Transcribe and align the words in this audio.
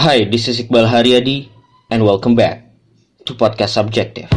Hi, 0.00 0.24
this 0.24 0.48
is 0.48 0.56
Iqbal 0.64 0.88
Haryadi 0.88 1.52
and 1.92 2.00
welcome 2.00 2.32
back 2.32 2.72
to 3.28 3.36
Podcast 3.36 3.76
Subjective. 3.76 4.32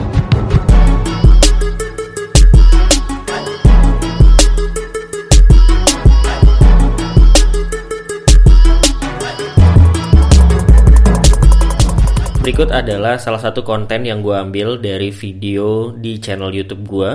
Berikut 12.43 12.67
adalah 12.67 13.15
salah 13.15 13.39
satu 13.39 13.63
konten 13.63 14.03
yang 14.03 14.19
gue 14.19 14.35
ambil 14.35 14.83
dari 14.83 15.15
video 15.15 15.95
di 15.95 16.19
channel 16.19 16.51
YouTube 16.51 16.83
gue. 16.83 17.11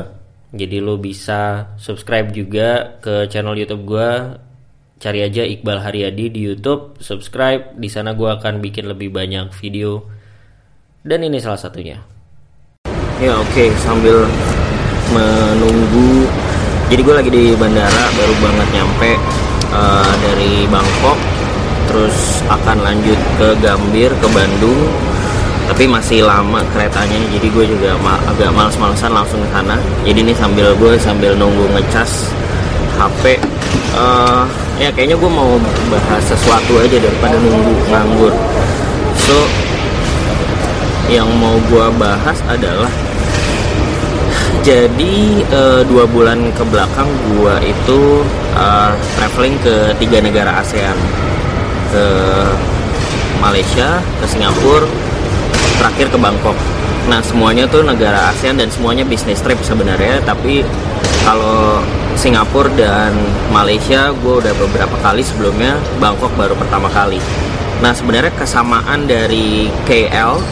Jadi 0.56 0.80
lo 0.80 0.96
bisa 0.96 1.76
subscribe 1.76 2.32
juga 2.32 2.96
ke 2.96 3.28
channel 3.28 3.60
YouTube 3.60 3.84
gue. 3.84 4.08
Cari 4.98 5.22
aja 5.22 5.46
Iqbal 5.46 5.78
Haryadi 5.78 6.26
di 6.26 6.42
YouTube, 6.42 6.98
subscribe. 6.98 7.70
Di 7.78 7.86
sana 7.86 8.18
gue 8.18 8.26
akan 8.26 8.58
bikin 8.58 8.90
lebih 8.90 9.14
banyak 9.14 9.54
video. 9.54 10.02
Dan 11.06 11.22
ini 11.22 11.38
salah 11.38 11.54
satunya. 11.54 12.02
Ya 13.22 13.38
oke, 13.38 13.46
okay. 13.54 13.70
sambil 13.78 14.26
menunggu. 15.14 16.26
Jadi 16.90 17.00
gue 17.06 17.14
lagi 17.14 17.30
di 17.30 17.54
bandara, 17.54 18.10
baru 18.10 18.34
banget 18.42 18.68
nyampe 18.74 19.10
uh, 19.70 20.12
dari 20.18 20.66
Bangkok. 20.66 21.18
Terus 21.86 22.42
akan 22.50 22.82
lanjut 22.82 23.18
ke 23.38 23.48
Gambir, 23.62 24.10
ke 24.18 24.28
Bandung 24.34 24.82
tapi 25.68 25.84
masih 25.84 26.24
lama 26.24 26.64
keretanya 26.72 27.20
jadi 27.28 27.44
gue 27.52 27.64
juga 27.76 27.92
ma 28.00 28.16
agak 28.24 28.56
males-malesan 28.56 29.12
langsung 29.12 29.36
ke 29.44 29.48
sana 29.52 29.76
jadi 30.00 30.24
ini 30.24 30.32
sambil 30.32 30.72
gue 30.80 30.96
sambil 30.96 31.36
nunggu 31.36 31.68
ngecas 31.76 32.32
HP 32.96 33.36
uh, 33.92 34.00
eh, 34.00 34.42
ya 34.78 34.88
kayaknya 34.94 35.18
gue 35.18 35.30
mau 35.30 35.58
bahas 35.90 36.22
sesuatu 36.22 36.78
aja 36.78 36.96
daripada 37.02 37.34
nunggu 37.38 37.74
nganggur. 37.90 38.32
So 39.18 39.36
yang 41.10 41.26
mau 41.42 41.58
gue 41.66 41.86
bahas 41.98 42.38
adalah 42.46 42.90
jadi 44.62 45.18
uh, 45.50 45.82
dua 45.82 46.04
bulan 46.06 46.54
ke 46.54 46.62
belakang 46.70 47.10
gue 47.34 47.54
itu 47.74 48.00
uh, 48.54 48.94
traveling 49.18 49.58
ke 49.60 49.98
tiga 49.98 50.22
negara 50.22 50.62
ASEAN. 50.62 50.96
Ke 51.90 52.06
Malaysia 53.42 54.02
ke 54.22 54.26
Singapura 54.30 54.86
terakhir 55.78 56.06
ke 56.10 56.18
Bangkok. 56.18 56.58
Nah 57.08 57.24
semuanya 57.24 57.64
tuh 57.66 57.82
negara 57.82 58.30
ASEAN 58.30 58.60
dan 58.60 58.68
semuanya 58.70 59.02
bisnis 59.02 59.42
trip 59.42 59.58
sebenarnya 59.64 60.22
tapi 60.22 60.62
kalau 61.24 61.82
Singapura 62.18 62.66
dan 62.74 63.14
Malaysia 63.54 64.10
gue 64.10 64.34
udah 64.42 64.50
beberapa 64.58 64.98
kali 64.98 65.22
sebelumnya 65.22 65.78
Bangkok 66.02 66.34
baru 66.34 66.58
pertama 66.58 66.90
kali. 66.90 67.22
Nah 67.78 67.94
sebenarnya 67.94 68.34
kesamaan 68.34 69.06
dari 69.06 69.70
KL 69.86 70.42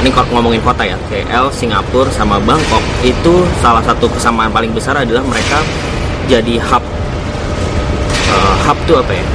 ini 0.00 0.08
ngomongin 0.08 0.64
kota 0.64 0.88
ya 0.88 0.96
KL, 1.12 1.52
Singapura 1.52 2.08
sama 2.16 2.40
Bangkok 2.40 2.80
itu 3.04 3.44
salah 3.60 3.84
satu 3.84 4.08
kesamaan 4.08 4.48
paling 4.48 4.72
besar 4.72 4.96
adalah 4.96 5.20
mereka 5.20 5.60
jadi 6.32 6.56
hub 6.64 6.80
uh, 8.32 8.56
hub 8.64 8.78
tuh 8.88 8.96
apa 9.04 9.12
ya? 9.12 9.26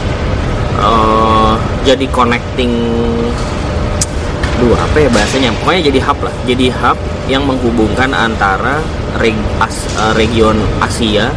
Uh, 0.82 1.54
jadi 1.86 2.10
connecting 2.10 2.74
duh 4.58 4.74
apa 4.74 4.98
ya 4.98 5.10
bahasanya? 5.14 5.54
Pokoknya 5.62 5.94
jadi 5.94 6.00
hub 6.10 6.26
lah 6.26 6.34
jadi 6.50 6.74
hub 6.74 6.98
yang 7.30 7.46
menghubungkan 7.46 8.18
antara 8.18 8.82
reg, 9.22 9.38
as, 9.62 9.86
uh, 10.02 10.18
region 10.18 10.58
Asia 10.82 11.30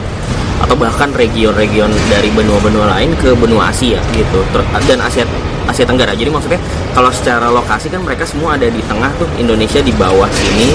atau 0.70 0.78
bahkan 0.78 1.10
region-region 1.10 1.90
dari 2.06 2.30
benua-benua 2.30 2.94
lain 2.94 3.10
ke 3.18 3.34
benua 3.34 3.74
Asia 3.74 3.98
gitu. 4.14 4.38
Dan 4.86 5.02
Asia 5.02 5.26
Asia 5.66 5.82
Tenggara. 5.82 6.14
Jadi 6.14 6.30
maksudnya 6.30 6.62
kalau 6.94 7.10
secara 7.10 7.50
lokasi 7.50 7.90
kan 7.90 7.98
mereka 8.06 8.22
semua 8.22 8.54
ada 8.54 8.70
di 8.70 8.78
tengah 8.86 9.10
tuh. 9.18 9.26
Indonesia 9.34 9.82
di 9.82 9.91
bawah 9.91 10.30
sini 10.30 10.70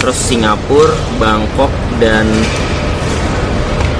terus 0.00 0.16
Singapura 0.16 0.96
Bangkok 1.20 1.68
dan 2.00 2.24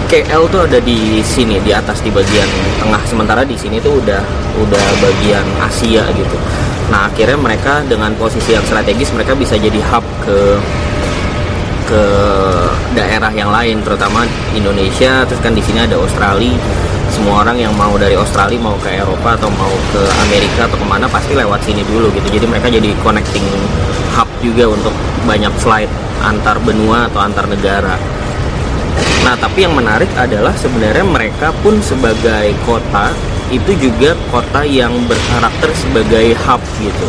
KL 0.08 0.48
tuh 0.48 0.64
ada 0.64 0.80
di 0.80 1.20
sini 1.20 1.60
di 1.60 1.76
atas 1.76 2.00
di 2.00 2.08
bagian 2.08 2.48
tengah. 2.80 3.04
Sementara 3.04 3.44
di 3.44 3.60
sini 3.60 3.76
tuh 3.84 4.00
udah 4.00 4.24
udah 4.64 4.86
bagian 5.04 5.44
Asia 5.60 6.08
gitu. 6.16 6.40
Nah 6.88 7.12
akhirnya 7.12 7.36
mereka 7.36 7.84
dengan 7.84 8.16
posisi 8.16 8.56
yang 8.56 8.64
strategis 8.64 9.12
mereka 9.12 9.36
bisa 9.36 9.60
jadi 9.60 9.80
hub 9.92 10.08
ke 10.24 10.56
ke 11.84 12.04
daerah 12.96 13.30
yang 13.32 13.52
lain 13.52 13.80
terutama 13.84 14.24
Indonesia 14.56 15.24
terus 15.28 15.40
kan 15.40 15.52
di 15.52 15.62
sini 15.64 15.84
ada 15.84 15.96
Australia. 16.00 16.56
Semua 17.12 17.46
orang 17.46 17.60
yang 17.60 17.70
mau 17.78 17.94
dari 17.94 18.18
Australia 18.18 18.58
mau 18.58 18.74
ke 18.82 18.90
Eropa 18.90 19.38
atau 19.38 19.46
mau 19.54 19.70
ke 19.94 20.02
Amerika 20.26 20.66
atau 20.66 20.74
ke 20.74 20.86
mana 20.88 21.06
pasti 21.06 21.36
lewat 21.36 21.62
sini 21.62 21.86
dulu 21.86 22.10
gitu. 22.10 22.26
Jadi 22.26 22.46
mereka 22.48 22.66
jadi 22.66 22.90
connecting 23.06 23.46
hub 24.18 24.26
juga 24.42 24.74
untuk 24.74 24.94
banyak 25.22 25.52
flight 25.62 25.90
antar 26.26 26.58
benua 26.58 27.06
atau 27.06 27.22
antar 27.22 27.46
negara. 27.46 27.94
Nah 29.22 29.38
tapi 29.38 29.62
yang 29.62 29.78
menarik 29.78 30.10
adalah 30.18 30.52
sebenarnya 30.58 31.06
mereka 31.06 31.54
pun 31.62 31.78
sebagai 31.78 32.50
kota 32.66 33.14
itu 33.52 33.76
juga 33.78 34.16
kota 34.32 34.64
yang 34.66 34.90
berkarakter 35.06 35.70
sebagai 35.76 36.34
hub 36.48 36.60
gitu 36.80 37.08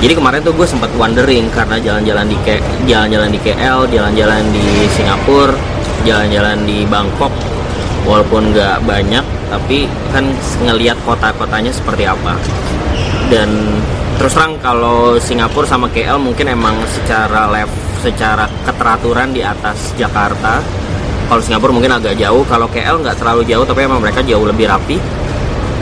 jadi 0.00 0.16
kemarin 0.16 0.40
tuh 0.40 0.56
gue 0.56 0.64
sempat 0.64 0.88
wondering 0.96 1.52
karena 1.52 1.76
jalan-jalan 1.76 2.24
di 2.24 2.36
jalan-jalan 2.88 3.28
di 3.28 3.40
KL, 3.40 3.84
jalan-jalan 3.92 4.42
di 4.48 4.88
Singapura, 4.96 5.52
jalan-jalan 6.08 6.64
di 6.64 6.88
Bangkok, 6.88 7.28
walaupun 8.08 8.56
nggak 8.56 8.80
banyak, 8.88 9.24
tapi 9.52 9.84
kan 10.08 10.24
ngelihat 10.64 10.96
kota-kotanya 11.04 11.68
seperti 11.68 12.08
apa. 12.08 12.32
Dan 13.28 13.76
terus 14.16 14.32
terang 14.32 14.56
kalau 14.64 15.20
Singapura 15.20 15.68
sama 15.68 15.92
KL 15.92 16.16
mungkin 16.16 16.48
emang 16.48 16.80
secara 16.88 17.52
level, 17.52 17.76
secara 18.00 18.48
keteraturan 18.64 19.36
di 19.36 19.44
atas 19.44 19.92
Jakarta. 20.00 20.64
Kalau 21.28 21.44
Singapura 21.44 21.76
mungkin 21.76 21.92
agak 21.92 22.16
jauh, 22.16 22.42
kalau 22.48 22.66
KL 22.72 23.04
nggak 23.04 23.20
terlalu 23.20 23.44
jauh, 23.44 23.68
tapi 23.68 23.84
emang 23.84 24.00
mereka 24.00 24.24
jauh 24.24 24.48
lebih 24.48 24.64
rapi 24.64 24.96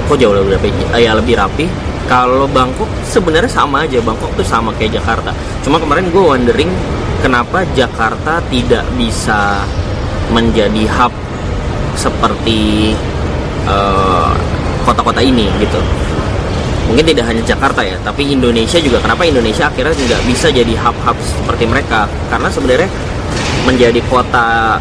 kok 0.08 0.16
jauh 0.16 0.32
lebih 0.32 0.56
rapi 0.56 0.68
uh, 0.96 1.00
ya 1.00 1.12
lebih 1.12 1.36
rapi 1.36 1.68
kalau 2.08 2.48
Bangkok 2.48 2.88
sebenarnya 3.08 3.48
sama 3.48 3.88
aja 3.88 3.98
Bangkok 4.04 4.30
tuh 4.36 4.44
sama 4.44 4.70
kayak 4.76 5.00
Jakarta. 5.00 5.32
Cuma 5.64 5.80
kemarin 5.80 6.12
gue 6.12 6.20
wondering 6.22 6.70
kenapa 7.24 7.64
Jakarta 7.72 8.38
tidak 8.52 8.84
bisa 8.94 9.64
menjadi 10.30 10.84
hub 11.00 11.12
seperti 11.96 12.92
eh, 13.66 14.30
kota-kota 14.84 15.24
ini 15.24 15.48
gitu. 15.58 15.80
Mungkin 16.88 17.04
tidak 17.04 17.28
hanya 17.28 17.42
Jakarta 17.44 17.84
ya 17.84 17.96
tapi 18.04 18.32
Indonesia 18.32 18.78
juga. 18.80 19.00
Kenapa 19.00 19.24
Indonesia 19.24 19.68
akhirnya 19.68 19.92
nggak 19.96 20.22
bisa 20.28 20.48
jadi 20.52 20.72
hub-hub 20.76 21.16
seperti 21.20 21.64
mereka? 21.68 22.08
Karena 22.28 22.48
sebenarnya 22.48 22.88
menjadi 23.64 24.00
kota 24.08 24.80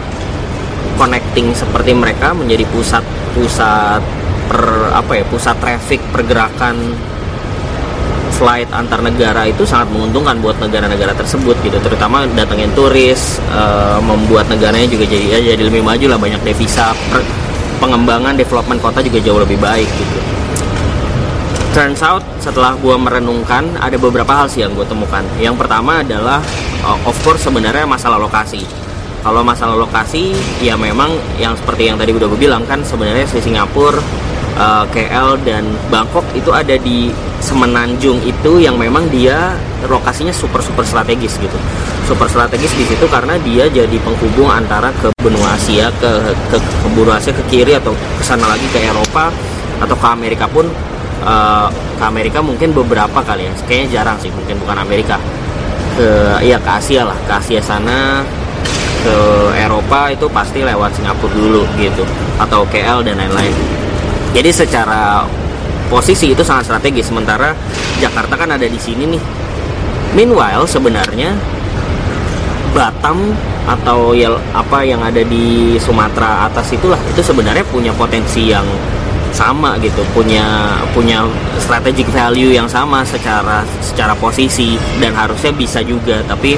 connecting 0.96 1.52
seperti 1.52 1.92
mereka 1.94 2.32
menjadi 2.34 2.66
pusat 2.72 3.04
pusat 3.36 4.02
per 4.48 4.64
apa 4.96 5.12
ya 5.20 5.24
pusat 5.28 5.60
traffic 5.60 6.00
pergerakan 6.10 6.96
flight 8.38 8.70
antar 8.70 9.02
negara 9.02 9.50
itu 9.50 9.66
sangat 9.66 9.90
menguntungkan 9.90 10.38
buat 10.40 10.62
negara-negara 10.62 11.18
tersebut 11.18 11.58
gitu. 11.66 11.82
Terutama 11.82 12.30
datangin 12.38 12.70
turis 12.78 13.42
e, 13.50 13.62
membuat 14.06 14.46
negaranya 14.48 14.86
juga 14.86 15.10
jadi 15.10 15.26
ya, 15.26 15.40
jadi 15.58 15.64
lebih 15.66 15.82
maju 15.82 16.06
lah. 16.06 16.20
Banyak 16.22 16.42
devisa 16.46 16.94
pengembangan 17.82 18.38
development 18.38 18.80
kota 18.80 19.02
juga 19.02 19.18
jauh 19.26 19.42
lebih 19.42 19.58
baik 19.58 19.90
gitu. 19.90 20.20
Turns 21.74 22.02
out 22.02 22.26
setelah 22.42 22.74
gue 22.78 22.96
merenungkan 22.98 23.78
ada 23.78 23.98
beberapa 23.98 24.34
hal 24.34 24.50
sih 24.50 24.66
yang 24.66 24.74
gue 24.78 24.86
temukan. 24.86 25.22
Yang 25.42 25.62
pertama 25.62 26.02
adalah 26.02 26.42
uh, 26.86 26.98
of 27.10 27.18
course 27.26 27.42
sebenarnya 27.42 27.86
masalah 27.90 28.22
lokasi. 28.22 28.66
Kalau 29.22 29.42
masalah 29.42 29.76
lokasi 29.76 30.32
ya 30.62 30.78
memang 30.78 31.12
yang 31.42 31.58
seperti 31.58 31.90
yang 31.90 31.98
tadi 31.98 32.14
udah 32.14 32.30
gue 32.30 32.40
bilang 32.40 32.64
kan 32.70 32.80
sebenarnya 32.86 33.28
si 33.28 33.42
Singapura 33.44 34.00
uh, 34.58 34.84
eh, 34.84 35.08
KL 35.08 35.38
dan 35.46 35.64
Bangkok 35.88 36.26
itu 36.34 36.50
ada 36.52 36.76
di 36.76 37.14
Semenanjung 37.38 38.18
itu 38.26 38.60
yang 38.60 38.76
memang 38.76 39.08
dia 39.14 39.56
lokasinya 39.86 40.34
super 40.34 40.60
super 40.60 40.84
strategis 40.84 41.38
gitu. 41.38 41.56
Super 42.10 42.26
strategis 42.28 42.74
di 42.74 42.84
situ 42.84 43.06
karena 43.08 43.38
dia 43.40 43.70
jadi 43.70 43.94
penghubung 44.02 44.50
antara 44.50 44.90
ke 44.98 45.14
benua 45.22 45.56
Asia 45.56 45.94
ke 46.02 46.12
ke, 46.50 46.58
ke 46.58 46.88
benua 46.98 47.22
Asia 47.22 47.32
ke 47.32 47.44
kiri 47.48 47.78
atau 47.78 47.94
ke 47.94 48.24
sana 48.26 48.50
lagi 48.50 48.66
ke 48.74 48.82
Eropa 48.82 49.30
atau 49.80 49.96
ke 49.96 50.08
Amerika 50.10 50.50
pun 50.50 50.66
uh, 51.24 51.70
ke 51.70 52.04
Amerika 52.04 52.42
mungkin 52.42 52.74
beberapa 52.74 53.22
kali 53.22 53.48
ya. 53.48 53.54
Kayaknya 53.70 53.88
jarang 54.02 54.18
sih 54.20 54.34
mungkin 54.34 54.58
bukan 54.58 54.78
Amerika. 54.82 55.22
Ke 55.94 56.42
ya 56.42 56.58
ke 56.58 56.70
Asia 56.74 57.06
lah 57.06 57.18
ke 57.30 57.32
Asia 57.38 57.62
sana 57.62 58.26
ke 59.06 59.16
Eropa 59.56 60.10
itu 60.10 60.26
pasti 60.34 60.66
lewat 60.66 60.98
Singapura 60.98 61.32
dulu 61.32 61.64
gitu 61.78 62.04
atau 62.42 62.66
KL 62.68 63.06
dan 63.06 63.22
lain-lain 63.22 63.77
jadi 64.38 64.54
secara 64.54 65.26
posisi 65.90 66.30
itu 66.30 66.46
sangat 66.46 66.70
strategis 66.70 67.10
sementara 67.10 67.58
Jakarta 67.98 68.38
kan 68.38 68.54
ada 68.54 68.70
di 68.70 68.78
sini 68.78 69.10
nih. 69.10 69.24
Meanwhile 70.14 70.70
sebenarnya 70.70 71.34
Batam 72.70 73.34
atau 73.66 74.14
ya 74.14 74.30
apa 74.54 74.86
yang 74.86 75.02
ada 75.02 75.26
di 75.26 75.74
Sumatera 75.82 76.46
atas 76.46 76.70
itulah 76.70 77.02
itu 77.10 77.26
sebenarnya 77.26 77.66
punya 77.66 77.90
potensi 77.98 78.54
yang 78.54 78.64
sama 79.34 79.74
gitu 79.82 80.06
punya 80.14 80.78
punya 80.94 81.26
strategic 81.58 82.06
value 82.14 82.54
yang 82.54 82.70
sama 82.70 83.02
secara 83.02 83.66
secara 83.82 84.14
posisi 84.22 84.78
dan 85.02 85.18
harusnya 85.18 85.50
bisa 85.50 85.82
juga. 85.82 86.22
Tapi 86.30 86.54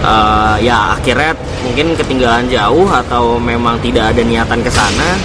uh, 0.00 0.56
ya 0.64 0.96
akhirnya 0.96 1.36
mungkin 1.60 1.92
ketinggalan 1.92 2.48
jauh 2.48 2.88
atau 2.88 3.36
memang 3.36 3.76
tidak 3.84 4.16
ada 4.16 4.24
niatan 4.24 4.64
ke 4.64 4.72
sana 4.72 5.20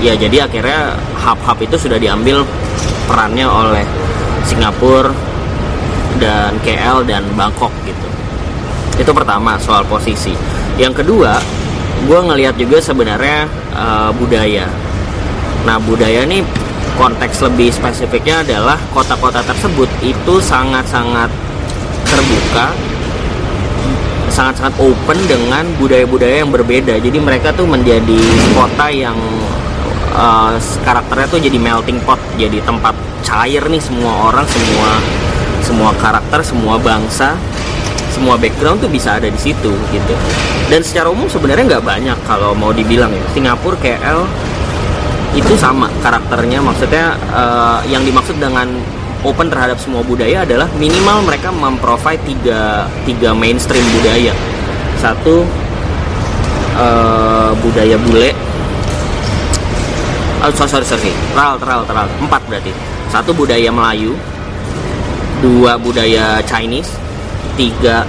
ya 0.00 0.16
jadi 0.16 0.48
akhirnya 0.48 0.96
hub-hub 1.20 1.58
itu 1.60 1.76
sudah 1.76 2.00
diambil 2.00 2.42
perannya 3.04 3.46
oleh 3.46 3.84
Singapura 4.48 5.12
dan 6.16 6.56
KL 6.64 7.04
dan 7.04 7.24
Bangkok 7.36 7.72
gitu. 7.84 8.08
Itu 9.00 9.12
pertama 9.16 9.56
soal 9.60 9.84
posisi. 9.88 10.32
Yang 10.76 11.04
kedua 11.04 11.40
gue 12.08 12.20
ngelihat 12.20 12.56
juga 12.56 12.80
sebenarnya 12.80 13.44
uh, 13.76 14.10
budaya. 14.16 14.68
Nah 15.68 15.76
budaya 15.80 16.24
ini 16.24 16.40
konteks 16.96 17.44
lebih 17.44 17.72
spesifiknya 17.72 18.44
adalah 18.44 18.76
kota-kota 18.92 19.44
tersebut 19.44 19.88
itu 20.04 20.34
sangat-sangat 20.40 21.28
terbuka 22.08 22.72
sangat-sangat 24.30 24.78
open 24.78 25.18
dengan 25.26 25.66
budaya-budaya 25.76 26.46
yang 26.46 26.52
berbeda. 26.54 26.96
Jadi 27.02 27.18
mereka 27.18 27.50
tuh 27.52 27.66
menjadi 27.66 28.20
kota 28.54 28.88
yang 28.88 29.18
uh, 30.14 30.54
karakternya 30.82 31.26
tuh 31.30 31.40
jadi 31.42 31.58
melting 31.58 31.98
pot 32.06 32.18
jadi 32.36 32.62
tempat 32.62 32.94
cair 33.22 33.62
nih 33.68 33.82
semua 33.82 34.30
orang 34.30 34.46
semua 34.48 34.90
semua 35.60 35.90
karakter 36.00 36.40
semua 36.42 36.74
bangsa 36.80 37.36
semua 38.10 38.34
background 38.36 38.82
tuh 38.82 38.90
bisa 38.90 39.16
ada 39.16 39.30
di 39.30 39.40
situ 39.40 39.70
gitu. 39.94 40.14
Dan 40.68 40.82
secara 40.82 41.08
umum 41.08 41.30
sebenarnya 41.30 41.78
nggak 41.78 41.84
banyak 41.86 42.18
kalau 42.26 42.52
mau 42.52 42.74
dibilang 42.74 43.08
ya. 43.14 43.24
Singapura 43.32 43.78
KL 43.78 44.26
itu 45.38 45.54
sama 45.56 45.86
karakternya. 46.02 46.58
Maksudnya 46.60 47.14
uh, 47.30 47.80
yang 47.86 48.02
dimaksud 48.02 48.36
dengan 48.36 48.66
open 49.22 49.46
terhadap 49.48 49.78
semua 49.78 50.02
budaya 50.02 50.42
adalah 50.42 50.66
minimal 50.76 51.22
mereka 51.22 51.54
memprovide 51.54 52.20
tiga 52.26 52.90
tiga 53.06 53.30
mainstream 53.30 53.82
budaya. 53.94 54.34
Satu 54.98 55.46
uh, 56.76 57.54
budaya 57.62 57.96
bule 58.04 58.34
oh, 60.44 60.52
sorry 60.52 60.70
sorry 60.84 60.86
sorry 60.86 61.12
teral 61.32 61.54
teral 61.60 61.80
teral 61.84 62.06
empat 62.20 62.42
berarti 62.48 62.72
satu 63.12 63.30
budaya 63.36 63.68
Melayu 63.68 64.16
dua 65.40 65.80
budaya 65.80 66.40
Chinese 66.44 66.92
tiga 67.56 68.04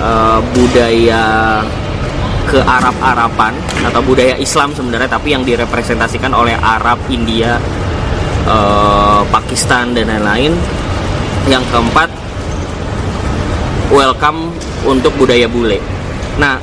uh, 0.00 0.40
budaya 0.56 1.22
ke 2.50 2.58
Arab-Araban 2.58 3.54
atau 3.86 4.02
budaya 4.02 4.34
Islam 4.34 4.74
sebenarnya 4.74 5.06
tapi 5.06 5.30
yang 5.38 5.46
direpresentasikan 5.46 6.34
oleh 6.34 6.58
Arab, 6.58 6.98
India, 7.06 7.62
uh, 8.50 9.22
Pakistan 9.30 9.94
dan 9.94 10.10
lain-lain. 10.10 10.50
Yang 11.46 11.64
keempat 11.70 12.10
welcome 13.94 14.50
untuk 14.82 15.14
budaya 15.14 15.46
bule. 15.46 15.78
Nah, 16.42 16.58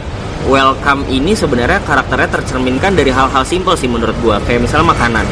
welcome 0.47 1.03
ini 1.11 1.35
sebenarnya 1.35 1.83
karakternya 1.83 2.31
tercerminkan 2.31 2.95
dari 2.95 3.11
hal-hal 3.11 3.43
simpel 3.43 3.75
sih 3.75 3.91
menurut 3.91 4.15
gua, 4.23 4.39
kayak 4.47 4.63
misalnya 4.63 4.95
makanan. 4.95 5.25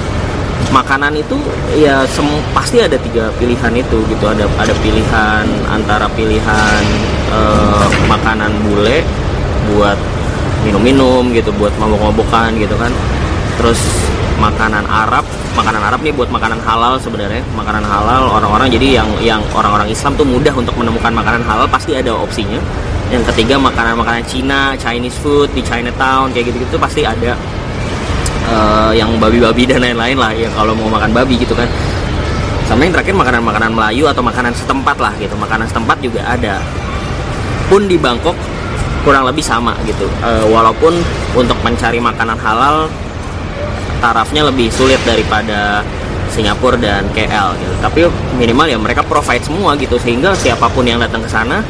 Makanan 0.76 1.16
itu 1.16 1.40
ya 1.80 2.04
sem 2.04 2.28
pasti 2.52 2.84
ada 2.84 3.00
tiga 3.00 3.32
pilihan 3.40 3.72
itu 3.72 3.98
gitu. 4.12 4.26
Ada 4.28 4.44
ada 4.60 4.76
pilihan 4.84 5.46
antara 5.72 6.12
pilihan 6.12 6.84
uh, 7.32 7.88
makanan 8.12 8.52
bule 8.68 9.00
buat 9.72 9.96
minum-minum 10.68 11.32
gitu 11.32 11.56
buat 11.56 11.72
mabok-mabokan 11.80 12.60
gitu 12.60 12.76
kan. 12.76 12.92
Terus 13.56 13.80
makanan 14.36 14.84
Arab 14.92 15.24
makanan 15.56 15.80
Arab 15.80 16.04
nih 16.04 16.12
buat 16.12 16.28
makanan 16.28 16.60
halal 16.60 17.00
sebenarnya. 17.00 17.46
Makanan 17.56 17.88
halal 17.88 18.28
orang-orang 18.36 18.68
jadi 18.68 19.00
yang 19.00 19.10
yang 19.24 19.42
orang-orang 19.56 19.88
Islam 19.88 20.20
tuh 20.20 20.28
mudah 20.28 20.52
untuk 20.52 20.76
menemukan 20.76 21.14
makanan 21.16 21.46
halal 21.48 21.72
pasti 21.72 21.96
ada 21.96 22.12
opsinya 22.12 22.60
yang 23.13 23.24
ketiga 23.34 23.56
makanan-makanan 23.62 24.25
Cina 24.25 24.74
Chinese 24.81 25.18
food 25.22 25.54
di 25.54 25.62
Chinatown 25.62 26.34
kayak 26.34 26.50
gitu-gitu 26.50 26.78
pasti 26.81 27.06
ada 27.06 27.38
uh, 28.50 28.92
yang 28.98 29.13
babi-babi 29.22 29.69
dan 29.69 29.86
lain-lain 29.86 30.18
lah 30.18 30.31
ya 30.34 30.50
kalau 30.54 30.74
mau 30.74 30.90
makan 30.90 31.13
babi 31.13 31.38
gitu 31.38 31.54
kan. 31.54 31.69
Sama 32.66 32.81
yang 32.81 32.98
terakhir 32.98 33.13
makanan-makanan 33.13 33.78
Melayu 33.78 34.10
atau 34.10 34.25
makanan 34.25 34.50
setempat 34.57 34.98
lah 34.98 35.13
gitu. 35.22 35.38
Makanan 35.38 35.69
setempat 35.69 36.02
juga 36.02 36.25
ada. 36.25 36.57
Pun 37.69 37.86
di 37.86 37.94
Bangkok 37.94 38.34
kurang 39.06 39.30
lebih 39.30 39.46
sama 39.46 39.78
gitu. 39.86 40.10
Uh, 40.25 40.50
walaupun 40.50 40.98
untuk 41.38 41.57
mencari 41.62 42.02
makanan 42.02 42.42
halal 42.42 42.90
tarafnya 44.02 44.50
lebih 44.50 44.74
sulit 44.74 44.98
daripada 45.06 45.86
Singapura 46.34 46.74
dan 46.81 47.06
KL 47.13 47.54
gitu. 47.62 47.74
Tapi 47.86 48.00
minimal 48.42 48.66
ya 48.66 48.81
mereka 48.81 49.06
provide 49.06 49.46
semua 49.46 49.78
gitu 49.78 50.02
sehingga 50.02 50.34
siapa 50.34 50.66
pun 50.74 50.90
yang 50.90 50.98
datang 50.98 51.22
ke 51.22 51.30
sana 51.30 51.62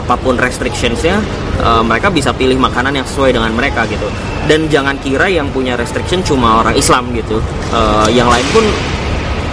apa 0.00 0.16
pun 0.16 0.40
restrictionsnya 0.40 1.20
uh, 1.60 1.84
mereka 1.84 2.08
bisa 2.08 2.32
pilih 2.32 2.56
makanan 2.56 2.96
yang 2.96 3.06
sesuai 3.06 3.36
dengan 3.36 3.52
mereka 3.52 3.84
gitu. 3.86 4.08
Dan 4.48 4.66
jangan 4.72 4.96
kira 4.98 5.28
yang 5.28 5.52
punya 5.52 5.76
restriction 5.76 6.24
cuma 6.24 6.64
orang 6.64 6.74
Islam 6.74 7.12
gitu. 7.12 7.38
Uh, 7.70 8.08
yang 8.08 8.26
lain 8.32 8.44
pun 8.50 8.64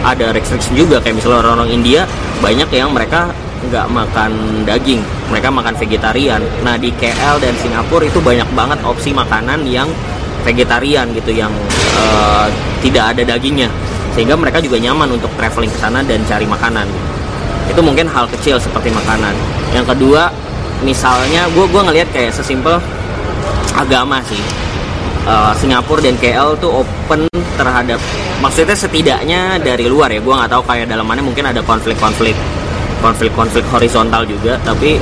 ada 0.07 0.31
restriction 0.31 0.73
juga. 0.73 1.03
Kayak 1.03 1.21
misalnya 1.21 1.43
orang-orang 1.43 1.71
India 1.75 2.07
banyak 2.39 2.69
yang 2.71 2.95
mereka 2.95 3.29
nggak 3.67 3.87
makan 3.91 4.31
daging. 4.63 5.03
Mereka 5.29 5.51
makan 5.51 5.75
vegetarian. 5.75 6.41
Nah 6.63 6.79
di 6.79 6.89
KL 6.95 7.43
dan 7.43 7.53
Singapura 7.59 8.07
itu 8.07 8.23
banyak 8.23 8.47
banget 8.55 8.79
opsi 8.87 9.11
makanan 9.11 9.67
yang 9.67 9.91
vegetarian 10.47 11.11
gitu 11.11 11.35
yang 11.35 11.51
uh, 11.99 12.47
tidak 12.79 13.13
ada 13.13 13.35
dagingnya. 13.35 13.67
Sehingga 14.15 14.33
mereka 14.33 14.63
juga 14.63 14.81
nyaman 14.81 15.13
untuk 15.13 15.29
traveling 15.37 15.69
ke 15.69 15.77
sana 15.77 16.01
dan 16.01 16.23
cari 16.25 16.47
makanan 16.49 16.89
itu 17.67 17.81
mungkin 17.83 18.07
hal 18.07 18.25
kecil 18.31 18.57
seperti 18.57 18.89
makanan. 18.89 19.35
Yang 19.75 19.95
kedua 19.95 20.31
misalnya 20.81 21.49
gue 21.51 21.65
gue 21.67 21.81
ngelihat 21.81 22.09
kayak 22.15 22.31
sesimpel 22.33 22.79
agama 23.75 24.23
sih. 24.25 24.39
Uh, 25.27 25.51
Singapura 25.59 25.99
dan 25.99 26.15
KL 26.15 26.55
tuh 26.55 26.87
open 26.87 27.27
terhadap 27.59 27.99
maksudnya 28.39 28.77
setidaknya 28.79 29.59
dari 29.59 29.91
luar 29.91 30.07
ya. 30.07 30.23
Gue 30.23 30.31
nggak 30.31 30.51
tahu 30.51 30.63
kayak 30.63 30.87
dalamannya 30.87 31.23
mungkin 31.25 31.43
ada 31.51 31.59
konflik-konflik 31.61 32.33
konflik-konflik 33.03 33.67
horizontal 33.67 34.23
juga. 34.23 34.55
Tapi 34.63 34.95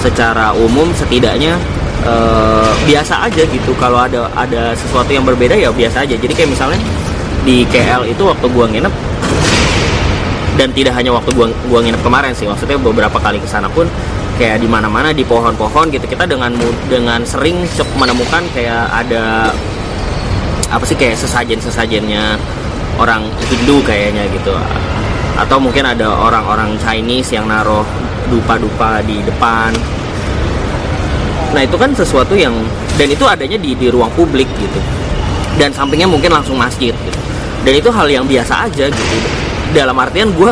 secara 0.00 0.56
umum 0.56 0.88
setidaknya 0.96 1.60
uh, 2.08 2.72
biasa 2.88 3.28
aja 3.28 3.44
gitu. 3.44 3.76
Kalau 3.76 4.00
ada 4.00 4.32
ada 4.32 4.72
sesuatu 4.72 5.12
yang 5.12 5.28
berbeda 5.28 5.52
ya 5.52 5.68
biasa 5.68 6.08
aja. 6.08 6.16
Jadi 6.16 6.32
kayak 6.32 6.50
misalnya 6.56 6.80
di 7.44 7.68
KL 7.68 8.08
itu 8.08 8.24
waktu 8.24 8.46
gue 8.48 8.66
nginep 8.72 8.94
dan 10.58 10.74
tidak 10.74 10.98
hanya 10.98 11.14
waktu 11.14 11.30
gua 11.38 11.46
gua 11.70 11.78
nginep 11.86 12.02
kemarin 12.02 12.34
sih 12.34 12.50
maksudnya 12.50 12.74
beberapa 12.82 13.14
kali 13.22 13.38
ke 13.38 13.46
sana 13.46 13.70
pun 13.70 13.86
kayak 14.38 14.58
di 14.58 14.66
mana-mana 14.66 15.14
di 15.14 15.22
pohon-pohon 15.22 15.90
gitu 15.94 16.06
kita 16.10 16.26
dengan 16.26 16.50
dengan 16.90 17.22
sering 17.22 17.62
menemukan 17.94 18.42
kayak 18.50 18.90
ada 18.90 19.54
apa 20.68 20.84
sih 20.84 20.98
kayak 20.98 21.16
sesajen-sesajennya 21.18 22.36
orang 22.98 23.26
Hindu 23.50 23.80
kayaknya 23.82 24.26
gitu. 24.30 24.52
Atau 25.38 25.62
mungkin 25.62 25.86
ada 25.86 26.10
orang-orang 26.10 26.74
Chinese 26.82 27.34
yang 27.34 27.46
naruh 27.46 27.86
dupa-dupa 28.28 29.00
di 29.06 29.22
depan. 29.22 29.70
Nah 31.54 31.62
itu 31.64 31.78
kan 31.78 31.94
sesuatu 31.94 32.34
yang 32.34 32.52
dan 32.98 33.08
itu 33.08 33.24
adanya 33.24 33.56
di 33.56 33.72
di 33.74 33.86
ruang 33.88 34.10
publik 34.12 34.46
gitu. 34.58 34.80
Dan 35.56 35.74
sampingnya 35.74 36.06
mungkin 36.06 36.30
langsung 36.30 36.58
masjid 36.58 36.94
gitu. 36.94 37.20
Dan 37.66 37.74
itu 37.74 37.90
hal 37.90 38.06
yang 38.06 38.22
biasa 38.26 38.70
aja 38.70 38.86
gitu 38.86 39.16
dalam 39.74 39.96
artian 39.98 40.32
gue 40.32 40.50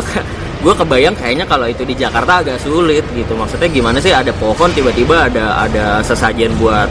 gue 0.57 0.73
kebayang 0.73 1.13
kayaknya 1.13 1.45
kalau 1.45 1.69
itu 1.69 1.85
di 1.85 1.93
Jakarta 1.93 2.41
agak 2.41 2.57
sulit 2.61 3.05
gitu. 3.13 3.33
Maksudnya 3.37 3.69
gimana 3.69 3.97
sih 4.01 4.11
ada 4.13 4.33
pohon 4.35 4.69
tiba-tiba 4.73 5.29
ada 5.29 5.65
ada 5.65 6.01
sesajen 6.01 6.53
buat 6.57 6.89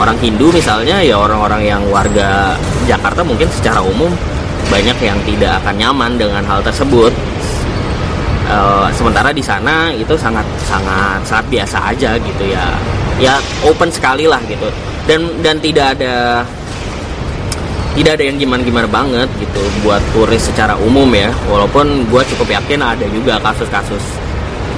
orang 0.00 0.18
Hindu 0.18 0.50
misalnya 0.50 0.98
ya 1.04 1.14
orang-orang 1.14 1.62
yang 1.62 1.82
warga 1.92 2.58
Jakarta 2.90 3.22
mungkin 3.22 3.46
secara 3.54 3.78
umum 3.84 4.10
banyak 4.66 4.98
yang 5.04 5.18
tidak 5.28 5.62
akan 5.62 5.74
nyaman 5.78 6.12
dengan 6.18 6.42
hal 6.46 6.60
tersebut. 6.64 7.12
Uh, 8.52 8.90
sementara 8.92 9.32
di 9.32 9.40
sana 9.40 9.88
itu 9.94 10.12
sangat 10.18 10.44
sangat 10.66 11.22
sangat 11.24 11.46
biasa 11.48 11.78
aja 11.94 12.18
gitu 12.18 12.44
ya. 12.50 12.66
Ya 13.22 13.38
open 13.62 13.88
sekali 13.88 14.26
lah 14.26 14.42
gitu. 14.50 14.66
Dan 15.06 15.30
dan 15.40 15.62
tidak 15.62 15.98
ada 15.98 16.42
tidak 17.92 18.16
ada 18.16 18.24
yang 18.24 18.40
gimana-gimana 18.40 18.88
banget 18.88 19.28
gitu 19.36 19.60
buat 19.84 20.00
turis 20.16 20.40
secara 20.40 20.76
umum 20.80 21.08
ya. 21.12 21.28
Walaupun 21.48 22.08
gue 22.08 22.22
cukup 22.32 22.48
yakin 22.48 22.80
ada 22.80 23.04
juga 23.12 23.36
kasus-kasus 23.40 24.00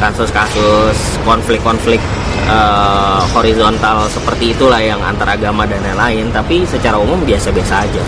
kasus-kasus 0.02 0.98
konflik-konflik 1.22 2.02
uh, 2.50 3.22
horizontal 3.30 4.10
seperti 4.10 4.50
itulah 4.52 4.82
yang 4.82 4.98
antar 4.98 5.38
agama 5.38 5.62
dan 5.64 5.78
lain-lain 5.86 6.26
tapi 6.34 6.66
secara 6.66 6.98
umum 6.98 7.22
biasa-biasa 7.22 7.74
aja. 7.86 8.04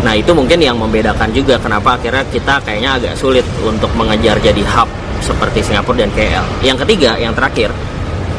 Nah 0.00 0.16
itu 0.16 0.32
mungkin 0.32 0.58
yang 0.58 0.74
membedakan 0.80 1.30
juga 1.30 1.60
kenapa 1.60 1.94
akhirnya 1.94 2.24
kita 2.32 2.58
kayaknya 2.64 2.98
agak 2.98 3.14
sulit 3.14 3.46
untuk 3.62 3.92
mengejar 3.94 4.40
jadi 4.42 4.64
hub 4.66 4.88
seperti 5.20 5.60
Singapura 5.60 6.02
dan 6.02 6.10
KL 6.16 6.64
yang 6.64 6.80
ketiga 6.80 7.20
yang 7.20 7.36
terakhir 7.36 7.68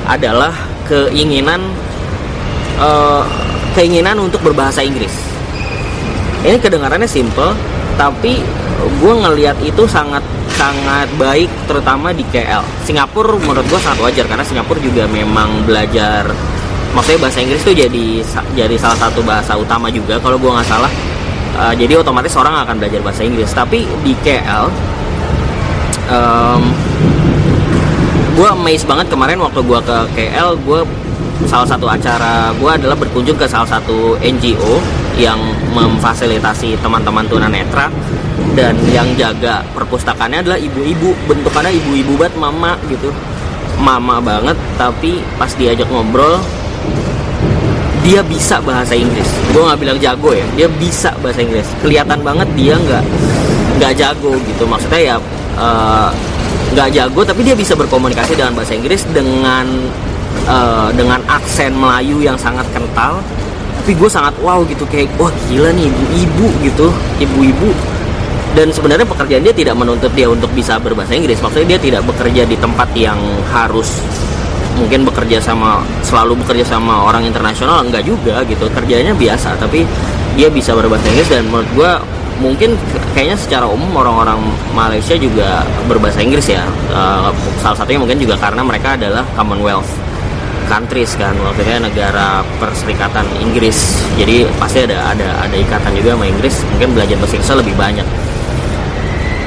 adalah 0.09 0.49
keinginan 0.89 1.61
uh, 2.81 3.21
keinginan 3.73 4.19
untuk 4.19 4.41
berbahasa 4.43 4.83
Inggris. 4.83 5.13
ini 6.41 6.57
kedengarannya 6.57 7.05
simple 7.05 7.53
tapi 8.01 8.41
gue 8.97 9.13
ngelihat 9.13 9.61
itu 9.61 9.85
sangat 9.85 10.25
sangat 10.57 11.05
baik 11.21 11.47
terutama 11.69 12.09
di 12.09 12.25
KL 12.33 12.65
Singapura 12.81 13.37
menurut 13.37 13.65
gue 13.69 13.77
sangat 13.77 14.01
wajar 14.01 14.25
karena 14.25 14.41
Singapura 14.41 14.81
juga 14.81 15.05
memang 15.05 15.61
belajar 15.69 16.33
maksudnya 16.91 17.19
bahasa 17.23 17.39
Inggris 17.39 17.61
itu 17.63 17.73
jadi 17.87 18.05
jadi 18.55 18.75
salah 18.75 18.99
satu 18.99 19.23
bahasa 19.23 19.55
utama 19.55 19.87
juga 19.87 20.19
kalau 20.19 20.37
gue 20.37 20.51
nggak 20.51 20.67
salah. 20.67 20.91
Uh, 21.51 21.73
jadi 21.75 21.99
otomatis 21.99 22.31
orang 22.39 22.63
akan 22.63 22.79
belajar 22.79 22.99
bahasa 23.03 23.21
Inggris. 23.27 23.51
Tapi 23.51 23.83
di 24.03 24.13
KL 24.23 24.71
um, 26.07 26.63
gue 28.35 28.47
amazed 28.47 28.87
banget 28.87 29.11
kemarin 29.11 29.39
waktu 29.43 29.59
gue 29.59 29.79
ke 29.83 29.97
KL 30.15 30.55
gue 30.63 30.81
salah 31.47 31.67
satu 31.67 31.85
acara 31.89 32.51
gue 32.55 32.71
adalah 32.71 32.97
berkunjung 32.97 33.37
ke 33.37 33.45
salah 33.47 33.67
satu 33.67 34.17
NGO 34.21 34.81
yang 35.17 35.39
memfasilitasi 35.73 36.77
teman-teman 36.81 37.25
tunanetra. 37.27 37.89
Dan 38.51 38.75
yang 38.91 39.07
jaga 39.15 39.63
perpustakaannya 39.71 40.43
adalah 40.43 40.59
ibu-ibu. 40.59 41.15
Bentukannya 41.29 41.71
ibu-ibu 41.71 42.19
banget 42.19 42.35
mama 42.35 42.75
gitu. 42.91 43.13
Mama 43.79 44.19
banget 44.19 44.57
tapi 44.75 45.23
pas 45.39 45.49
diajak 45.55 45.87
ngobrol 45.89 46.41
dia 48.01 48.25
bisa 48.25 48.57
bahasa 48.59 48.97
Inggris. 48.97 49.29
Gue 49.53 49.61
nggak 49.61 49.79
bilang 49.79 49.97
jago 50.01 50.33
ya 50.33 50.45
dia 50.57 50.67
bisa 50.67 51.13
bahasa 51.21 51.39
Inggris. 51.45 51.69
Kelihatan 51.79 52.19
banget 52.25 52.49
dia 52.57 52.75
nggak 52.75 53.03
nggak 53.79 53.93
jago 53.95 54.33
gitu. 54.45 54.63
Maksudnya 54.67 55.01
ya 55.01 55.15
eh, 55.57 56.09
nggak 56.75 56.87
uh, 56.89 56.93
jago 56.93 57.21
tapi 57.23 57.41
dia 57.45 57.55
bisa 57.55 57.77
berkomunikasi 57.77 58.35
dengan 58.35 58.57
bahasa 58.57 58.73
Inggris 58.73 59.05
dengan 59.13 59.65
uh, 60.47 60.89
dengan 60.93 61.19
aksen 61.27 61.75
Melayu 61.75 62.23
yang 62.23 62.37
sangat 62.39 62.65
kental. 62.73 63.19
Tapi 63.81 63.97
gue 63.97 64.09
sangat 64.09 64.37
wow 64.45 64.61
gitu 64.69 64.85
kayak 64.85 65.09
wah 65.17 65.33
gila 65.49 65.73
nih 65.73 65.89
ibu-ibu 65.89 66.47
gitu 66.61 66.87
ibu-ibu. 67.17 67.69
Dan 68.51 68.69
sebenarnya 68.69 69.07
pekerjaan 69.07 69.41
dia 69.41 69.55
tidak 69.55 69.79
menuntut 69.79 70.11
dia 70.11 70.27
untuk 70.27 70.51
bisa 70.53 70.77
berbahasa 70.77 71.15
Inggris. 71.17 71.39
Maksudnya 71.41 71.77
dia 71.77 71.79
tidak 71.79 72.01
bekerja 72.05 72.43
di 72.45 72.59
tempat 72.59 72.91
yang 72.93 73.17
harus 73.49 74.03
mungkin 74.77 75.03
bekerja 75.03 75.37
sama 75.43 75.83
selalu 76.01 76.39
bekerja 76.45 76.63
sama 76.63 77.05
orang 77.09 77.25
internasional 77.25 77.81
enggak 77.81 78.05
juga 78.05 78.43
gitu. 78.45 78.69
Kerjanya 78.69 79.17
biasa 79.17 79.57
tapi 79.57 79.87
dia 80.37 80.47
bisa 80.51 80.77
berbahasa 80.77 81.09
Inggris 81.09 81.29
dan 81.31 81.47
menurut 81.49 81.69
gue 81.73 81.91
mungkin 82.41 82.73
kayaknya 83.13 83.37
secara 83.37 83.65
umum 83.69 83.93
orang-orang 83.93 84.41
Malaysia 84.73 85.13
juga 85.17 85.65
berbahasa 85.85 86.21
Inggris 86.21 86.45
ya. 86.49 86.65
Uh, 86.93 87.33
salah 87.65 87.77
satunya 87.81 87.97
mungkin 87.97 88.21
juga 88.21 88.37
karena 88.37 88.61
mereka 88.61 88.93
adalah 88.93 89.25
Commonwealth 89.33 90.00
countries 90.71 91.11
kan. 91.19 91.35
Waktunya 91.43 91.83
negara 91.83 92.39
perserikatan 92.55 93.27
Inggris. 93.43 94.07
Jadi 94.15 94.47
pasti 94.55 94.87
ada 94.87 95.11
ada 95.11 95.43
ada 95.43 95.55
ikatan 95.59 95.91
juga 95.99 96.15
sama 96.15 96.25
Inggris. 96.31 96.63
Mungkin 96.71 96.95
belajar 96.95 97.19
bahasa 97.19 97.35
Inggris 97.35 97.51
lebih 97.59 97.75
banyak. 97.75 98.07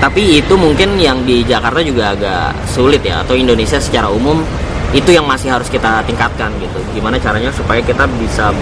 Tapi 0.04 0.44
itu 0.44 0.54
mungkin 0.60 1.00
yang 1.00 1.24
di 1.24 1.40
Jakarta 1.48 1.80
juga 1.80 2.12
agak 2.12 2.68
sulit 2.68 3.00
ya 3.00 3.24
atau 3.24 3.32
Indonesia 3.32 3.80
secara 3.80 4.12
umum 4.12 4.44
itu 4.92 5.10
yang 5.16 5.24
masih 5.24 5.48
harus 5.48 5.72
kita 5.72 6.04
tingkatkan 6.04 6.52
gitu. 6.60 6.76
Gimana 6.92 7.16
caranya 7.16 7.48
supaya 7.48 7.80
kita 7.80 8.04
bisa 8.20 8.52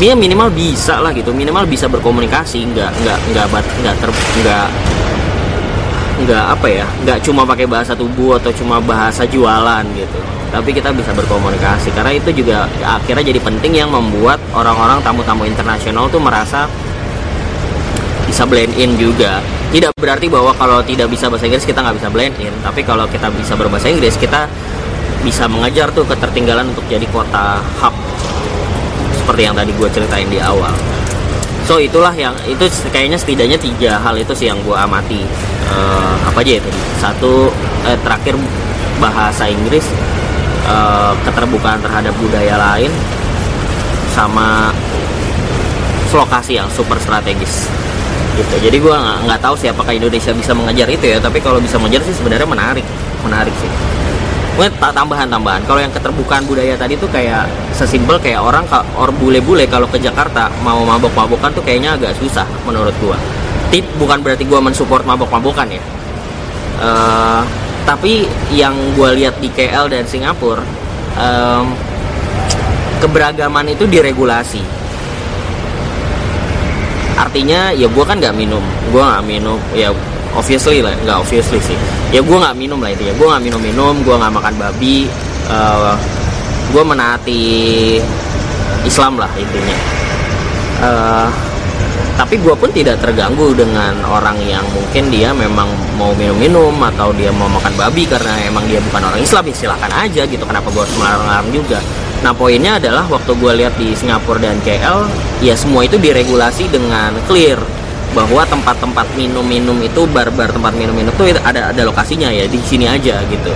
dia 0.00 0.16
minimal 0.16 0.48
bisa 0.48 1.04
lah 1.04 1.12
gitu. 1.12 1.36
Minimal 1.36 1.68
bisa 1.68 1.92
berkomunikasi. 1.92 2.72
Nggak 2.72 2.88
nggak 3.04 3.18
nggak 3.36 3.46
nggak 3.84 3.94
ter 4.00 4.10
nggak 4.40 4.66
nggak 6.16 6.44
apa 6.56 6.66
ya 6.72 6.86
nggak 7.04 7.18
cuma 7.20 7.44
pakai 7.44 7.68
bahasa 7.68 7.92
tubuh 7.92 8.40
atau 8.40 8.48
cuma 8.56 8.80
bahasa 8.80 9.28
jualan 9.28 9.84
gitu. 9.92 10.18
Tapi 10.46 10.72
kita 10.72 10.94
bisa 10.94 11.12
berkomunikasi 11.12 11.92
karena 11.92 12.16
itu 12.16 12.32
juga 12.32 12.64
akhirnya 12.80 13.28
jadi 13.28 13.40
penting 13.42 13.72
yang 13.76 13.90
membuat 13.92 14.40
orang-orang 14.56 15.02
tamu-tamu 15.04 15.44
internasional 15.44 16.08
tuh 16.08 16.22
merasa 16.22 16.64
bisa 18.24 18.48
blend 18.48 18.72
in 18.80 18.96
juga. 18.96 19.44
Tidak 19.68 19.92
berarti 19.98 20.30
bahwa 20.32 20.56
kalau 20.56 20.80
tidak 20.80 21.12
bisa 21.12 21.28
bahasa 21.28 21.44
Inggris 21.44 21.68
kita 21.68 21.84
nggak 21.84 21.96
bisa 22.00 22.08
blend 22.08 22.34
in 22.40 22.54
tapi 22.64 22.80
kalau 22.80 23.04
kita 23.10 23.28
bisa 23.36 23.52
berbahasa 23.52 23.92
Inggris 23.92 24.16
kita 24.16 24.48
bisa 25.20 25.44
mengajar 25.50 25.92
tuh 25.92 26.06
ketertinggalan 26.08 26.72
untuk 26.72 26.86
jadi 26.88 27.04
kota 27.12 27.60
hub. 27.84 27.92
Seperti 29.20 29.42
yang 29.42 29.58
tadi 29.58 29.74
gue 29.74 29.88
ceritain 29.90 30.30
di 30.30 30.38
awal 30.40 30.95
so 31.66 31.82
itulah 31.82 32.14
yang 32.14 32.32
itu 32.46 32.62
kayaknya 32.94 33.18
setidaknya 33.18 33.58
tiga 33.58 33.98
hal 33.98 34.14
itu 34.14 34.32
sih 34.32 34.46
yang 34.46 34.58
gue 34.62 34.72
amati. 34.72 35.26
Uh, 35.66 36.14
apa 36.30 36.46
aja 36.46 36.62
itu 36.62 36.70
satu 37.02 37.50
eh, 37.90 37.98
terakhir 38.06 38.38
bahasa 39.02 39.50
Inggris 39.50 39.82
uh, 40.70 41.10
keterbukaan 41.26 41.82
terhadap 41.82 42.14
budaya 42.22 42.54
lain 42.54 42.88
sama 44.14 44.70
lokasi 46.14 46.56
yang 46.56 46.70
super 46.70 46.96
strategis. 47.02 47.66
Gitu. 48.38 48.54
Jadi 48.62 48.76
gue 48.78 48.96
nggak 49.26 49.42
tahu 49.42 49.58
sih 49.58 49.66
apakah 49.66 49.90
Indonesia 49.90 50.30
bisa 50.30 50.54
mengajar 50.54 50.86
itu 50.86 51.02
ya 51.02 51.18
tapi 51.18 51.42
kalau 51.42 51.58
bisa 51.58 51.82
mengajar 51.82 52.06
sih 52.06 52.14
sebenarnya 52.14 52.46
menarik. 52.46 52.86
Menarik 53.26 53.52
sih 53.58 53.70
mungkin 54.56 54.72
tambahan-tambahan. 54.80 55.62
Kalau 55.68 55.80
yang 55.84 55.92
keterbukaan 55.92 56.48
budaya 56.48 56.72
tadi 56.80 56.96
tuh 56.96 57.06
kayak 57.12 57.44
sesimpel 57.76 58.16
kayak 58.16 58.40
orang 58.40 58.64
or 58.96 59.12
bule-bule 59.12 59.68
kalau 59.68 59.84
ke 59.84 60.00
Jakarta 60.00 60.48
mau 60.64 60.80
mabok-mabokan 60.82 61.52
tuh 61.52 61.60
kayaknya 61.60 61.94
agak 61.94 62.16
susah 62.16 62.48
menurut 62.64 62.96
gua. 62.98 63.20
Tip 63.68 63.84
bukan 64.00 64.24
berarti 64.24 64.48
gua 64.48 64.64
mensupport 64.64 65.04
mabok-mabokan 65.04 65.68
ya. 65.68 65.82
Uh, 66.80 67.44
tapi 67.84 68.24
yang 68.56 68.72
gua 68.96 69.12
lihat 69.12 69.36
di 69.44 69.52
KL 69.52 69.92
dan 69.92 70.08
Singapura 70.08 70.64
um, 71.20 71.76
keberagaman 73.04 73.76
itu 73.76 73.84
diregulasi. 73.84 74.64
Artinya 77.20 77.76
ya 77.76 77.92
gua 77.92 78.08
kan 78.08 78.16
nggak 78.16 78.32
minum. 78.32 78.64
Gua 78.88 79.20
nggak 79.20 79.24
minum 79.28 79.60
ya 79.76 79.92
obviously 80.36 80.84
lah 80.84 80.92
nggak 81.02 81.18
obviously 81.18 81.58
sih. 81.58 81.78
Ya 82.12 82.20
gue 82.20 82.36
nggak 82.36 82.54
minum 82.54 82.78
lah 82.78 82.92
itu 82.92 83.08
ya. 83.08 83.12
Gue 83.16 83.26
nggak 83.26 83.42
minum 83.42 83.60
minum 83.60 83.94
gue 84.04 84.14
nggak 84.14 84.32
makan 84.32 84.54
babi 84.60 85.08
uh, 85.48 85.92
eh, 85.92 85.94
gue 86.70 86.82
menaati 86.84 87.44
Islam 88.84 89.18
lah 89.18 89.30
intinya. 89.34 89.78
Uh, 90.76 91.28
tapi 92.16 92.40
gue 92.40 92.54
pun 92.56 92.72
tidak 92.72 92.96
terganggu 93.04 93.52
dengan 93.52 93.92
orang 94.08 94.40
yang 94.48 94.64
mungkin 94.72 95.12
dia 95.12 95.36
memang 95.36 95.68
mau 96.00 96.16
minum-minum 96.16 96.72
atau 96.80 97.12
dia 97.12 97.28
mau 97.28 97.44
makan 97.44 97.76
babi 97.76 98.08
karena 98.08 98.32
emang 98.48 98.64
dia 98.64 98.80
bukan 98.80 99.04
orang 99.04 99.20
Islam 99.20 99.44
ya 99.52 99.54
silakan 99.56 99.92
aja 99.92 100.22
gitu. 100.24 100.44
Kenapa 100.48 100.72
gue 100.72 100.80
harus 100.80 100.96
melarang-larang 100.96 101.48
juga? 101.52 101.78
Nah 102.24 102.32
poinnya 102.32 102.80
adalah 102.80 103.04
waktu 103.12 103.36
gue 103.36 103.52
lihat 103.60 103.76
di 103.76 103.92
Singapura 103.92 104.40
dan 104.40 104.56
KL 104.64 105.04
ya 105.44 105.52
semua 105.52 105.84
itu 105.84 106.00
diregulasi 106.00 106.72
dengan 106.72 107.12
clear 107.28 107.60
bahwa 108.16 108.48
tempat-tempat 108.48 109.04
minum-minum 109.12 109.76
itu 109.84 110.08
bar-bar 110.08 110.48
tempat 110.48 110.72
minum-minum 110.72 111.12
itu 111.12 111.36
ada 111.44 111.68
ada 111.68 111.82
lokasinya 111.84 112.32
ya 112.32 112.48
di 112.48 112.56
sini 112.64 112.88
aja 112.88 113.20
gitu. 113.28 113.52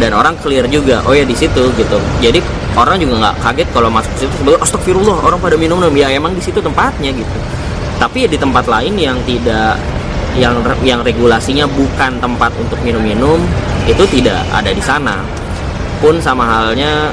Dan 0.00 0.16
orang 0.16 0.36
clear 0.40 0.64
juga 0.72 1.04
oh 1.04 1.12
ya 1.12 1.28
di 1.28 1.36
situ 1.36 1.68
gitu. 1.76 1.98
Jadi 2.24 2.40
orang 2.72 2.96
juga 2.96 3.20
nggak 3.20 3.36
kaget 3.44 3.68
kalau 3.76 3.92
masuk 3.92 4.08
ke 4.16 4.18
situ 4.24 4.32
sebagai 4.40 4.60
astagfirullah 4.64 5.20
orang 5.28 5.36
pada 5.36 5.60
minum 5.60 5.76
minum 5.76 5.92
ya 5.92 6.08
emang 6.08 6.32
di 6.32 6.40
situ 6.40 6.64
tempatnya 6.64 7.12
gitu. 7.12 7.36
Tapi 8.00 8.24
ya 8.24 8.28
di 8.32 8.40
tempat 8.40 8.64
lain 8.64 8.96
yang 8.96 9.20
tidak 9.28 9.76
yang 10.36 10.56
yang 10.80 11.00
regulasinya 11.04 11.68
bukan 11.68 12.16
tempat 12.20 12.52
untuk 12.56 12.80
minum-minum 12.80 13.40
itu 13.84 14.04
tidak 14.08 14.40
ada 14.56 14.72
di 14.72 14.80
sana. 14.80 15.20
Pun 16.00 16.16
sama 16.20 16.44
halnya 16.44 17.12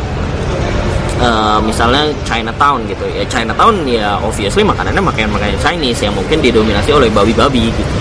uh, 1.20 1.60
misalnya 1.62 2.10
Chinatown 2.25 2.86
gitu. 2.89 3.05
Ya 3.12 3.25
Chinatown 3.27 3.86
ya 3.86 4.17
obviously 4.22 4.65
makanannya 4.65 5.03
makanan 5.03 5.36
makanan 5.36 5.60
Chinese 5.62 6.01
yang 6.01 6.13
mungkin 6.15 6.39
didominasi 6.41 6.89
oleh 6.96 7.10
babi-babi 7.12 7.70
gitu. 7.70 7.96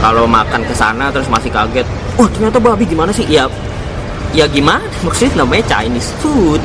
Kalau 0.00 0.24
makan 0.24 0.64
ke 0.64 0.72
sana 0.72 1.12
terus 1.12 1.28
masih 1.28 1.52
kaget 1.52 1.84
oh 2.16 2.28
ternyata 2.28 2.58
babi 2.60 2.84
gimana 2.84 3.12
sih? 3.12 3.24
Ya 3.28 3.46
ya 4.36 4.44
gimana? 4.50 4.84
Maksudnya 5.06 5.44
namanya 5.44 5.64
Chinese 5.70 6.10
food 6.20 6.60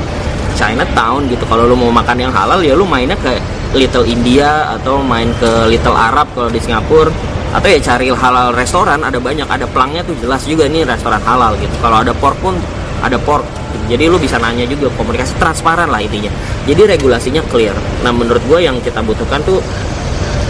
Chinatown 0.56 1.28
gitu. 1.28 1.44
Kalau 1.46 1.68
lu 1.68 1.76
mau 1.76 1.92
makan 1.92 2.18
yang 2.18 2.34
halal 2.34 2.64
ya 2.64 2.74
lu 2.74 2.88
mainnya 2.88 3.16
ke 3.20 3.38
Little 3.76 4.08
India 4.08 4.72
atau 4.80 5.04
main 5.04 5.28
ke 5.36 5.68
Little 5.68 5.96
Arab 5.96 6.32
kalau 6.32 6.48
di 6.48 6.60
Singapura. 6.64 7.12
Atau 7.56 7.72
ya 7.72 7.80
cari 7.80 8.12
halal 8.12 8.52
restoran 8.52 9.00
ada 9.04 9.16
banyak. 9.16 9.48
Ada 9.48 9.68
pelangnya 9.72 10.04
tuh 10.04 10.16
jelas 10.20 10.44
juga 10.48 10.68
nih 10.68 10.88
restoran 10.88 11.20
halal 11.24 11.56
gitu. 11.60 11.72
Kalau 11.80 12.04
ada 12.04 12.12
pork 12.16 12.36
pun 12.40 12.56
ada 13.04 13.20
pork 13.20 13.44
jadi 13.86 14.10
lu 14.10 14.18
bisa 14.18 14.42
nanya 14.42 14.66
juga 14.66 14.90
komunikasi 14.98 15.38
transparan 15.38 15.90
lah 15.90 16.02
intinya. 16.02 16.34
Jadi 16.66 16.82
regulasinya 16.98 17.42
clear. 17.48 17.76
Nah 18.02 18.10
menurut 18.10 18.42
gue 18.50 18.66
yang 18.66 18.82
kita 18.82 19.06
butuhkan 19.06 19.42
tuh 19.46 19.62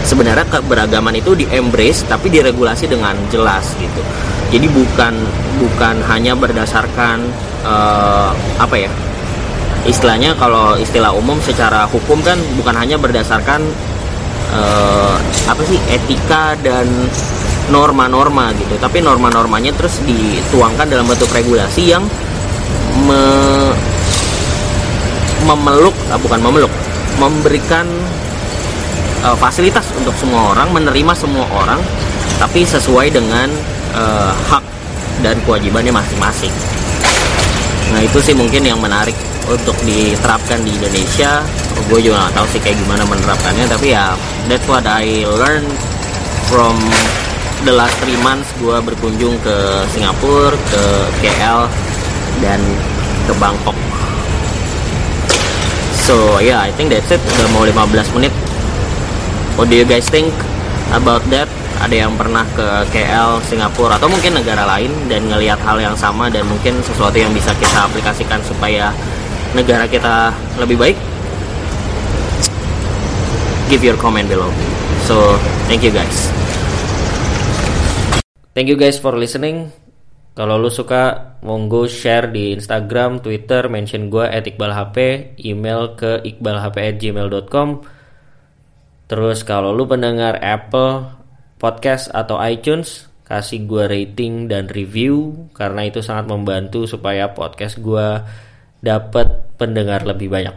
sebenarnya 0.06 0.46
keberagaman 0.48 1.18
itu 1.18 1.34
di 1.34 1.44
embrace 1.50 2.06
tapi 2.06 2.32
diregulasi 2.32 2.88
dengan 2.88 3.18
jelas 3.28 3.76
gitu. 3.76 4.00
Jadi 4.54 4.66
bukan 4.70 5.14
bukan 5.58 6.00
hanya 6.06 6.38
berdasarkan 6.38 7.18
uh, 7.66 8.30
apa 8.62 8.76
ya 8.78 8.90
istilahnya 9.86 10.34
kalau 10.38 10.74
istilah 10.78 11.14
umum 11.14 11.38
secara 11.42 11.86
hukum 11.86 12.18
kan 12.22 12.38
bukan 12.58 12.74
hanya 12.74 12.98
berdasarkan 12.98 13.62
uh, 14.54 15.14
apa 15.46 15.62
sih 15.66 15.78
etika 15.90 16.54
dan 16.62 16.86
norma-norma 17.70 18.54
gitu. 18.54 18.78
Tapi 18.78 19.02
norma-normanya 19.02 19.74
terus 19.74 19.98
dituangkan 20.06 20.86
dalam 20.86 21.06
bentuk 21.06 21.30
regulasi 21.34 21.90
yang 21.90 22.06
me, 23.06 23.22
memeluk 25.46 25.94
ah, 26.10 26.18
bukan 26.18 26.42
memeluk 26.42 26.72
memberikan 27.16 27.86
uh, 29.24 29.36
fasilitas 29.38 29.88
untuk 29.96 30.12
semua 30.18 30.52
orang 30.52 30.68
menerima 30.74 31.12
semua 31.16 31.46
orang 31.54 31.80
tapi 32.36 32.66
sesuai 32.66 33.08
dengan 33.14 33.48
uh, 33.96 34.32
hak 34.52 34.64
dan 35.24 35.40
kewajibannya 35.48 35.88
masing-masing. 35.88 36.52
Nah 37.96 38.04
itu 38.04 38.20
sih 38.20 38.36
mungkin 38.36 38.60
yang 38.60 38.76
menarik 38.76 39.16
untuk 39.48 39.72
diterapkan 39.86 40.60
di 40.60 40.74
Indonesia. 40.76 41.40
Gue 41.88 42.02
juga 42.02 42.28
gak 42.28 42.42
tahu 42.42 42.46
sih 42.56 42.60
kayak 42.60 42.76
gimana 42.82 43.04
menerapkannya 43.08 43.64
tapi 43.68 43.92
ya 43.96 44.12
that's 44.50 44.64
what 44.68 44.84
I 44.84 45.24
learned 45.24 45.70
from 46.48 46.76
the 47.64 47.72
last 47.72 47.96
three 48.00 48.16
months 48.20 48.48
gue 48.60 48.76
berkunjung 48.80 49.36
ke 49.44 49.56
Singapura 49.92 50.56
ke 50.56 50.82
KL 51.24 51.68
dan 52.44 52.60
ke 53.26 53.34
Bangkok. 53.42 53.74
So 56.06 56.38
yeah 56.38 56.62
I 56.62 56.70
think 56.70 56.94
that's 56.94 57.10
it. 57.10 57.18
Udah 57.18 57.50
mau 57.50 57.66
15 57.66 58.14
menit. 58.14 58.30
What 59.58 59.68
do 59.68 59.74
you 59.74 59.84
guys 59.84 60.06
think 60.06 60.30
about 60.94 61.26
that? 61.34 61.50
Ada 61.76 62.08
yang 62.08 62.16
pernah 62.16 62.46
ke 62.56 62.88
KL, 62.88 63.42
Singapura 63.44 64.00
atau 64.00 64.08
mungkin 64.08 64.32
negara 64.32 64.64
lain 64.64 64.88
dan 65.12 65.28
ngelihat 65.28 65.60
hal 65.60 65.76
yang 65.76 65.92
sama 65.92 66.32
dan 66.32 66.48
mungkin 66.48 66.80
sesuatu 66.80 67.20
yang 67.20 67.34
bisa 67.36 67.52
kita 67.60 67.84
aplikasikan 67.84 68.40
supaya 68.40 68.94
negara 69.52 69.84
kita 69.84 70.32
lebih 70.56 70.80
baik? 70.80 70.96
Give 73.68 73.82
your 73.82 73.98
comment 73.98 74.30
below. 74.30 74.48
So 75.04 75.36
thank 75.68 75.84
you 75.84 75.92
guys. 75.92 76.32
Thank 78.56 78.72
you 78.72 78.78
guys 78.80 78.96
for 78.96 79.12
listening 79.12 79.85
kalau 80.36 80.60
lu 80.60 80.68
suka 80.68 81.32
monggo 81.40 81.88
share 81.88 82.28
di 82.28 82.52
Instagram, 82.52 83.24
Twitter, 83.24 83.72
mention 83.72 84.12
gue 84.12 84.20
at 84.20 84.44
iqbalhp, 84.44 84.92
email 85.40 85.96
ke 85.96 86.20
iqbalhp@gmail.com. 86.28 87.68
Terus 89.08 89.38
kalau 89.48 89.72
lu 89.72 89.88
pendengar 89.88 90.36
Apple 90.44 91.08
Podcast 91.56 92.12
atau 92.12 92.36
iTunes, 92.36 93.08
kasih 93.24 93.64
gue 93.64 93.88
rating 93.88 94.52
dan 94.52 94.68
review 94.68 95.48
karena 95.56 95.88
itu 95.88 96.04
sangat 96.04 96.28
membantu 96.28 96.84
supaya 96.84 97.32
podcast 97.32 97.80
gue 97.80 98.20
dapat 98.84 99.56
pendengar 99.56 100.04
lebih 100.04 100.28
banyak. 100.28 100.52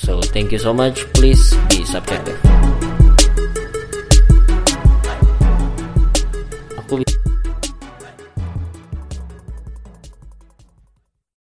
So 0.00 0.24
thank 0.32 0.56
you 0.56 0.60
so 0.62 0.72
much. 0.72 1.04
Please 1.12 1.52
be 1.68 1.84
subjective. 1.84 2.40
Aku 6.80 7.04